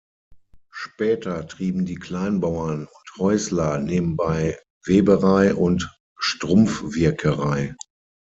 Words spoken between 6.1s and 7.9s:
Strumpfwirkerei.